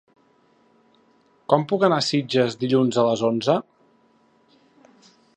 [1.53, 3.59] Com puc anar a Sitges dilluns a les onze?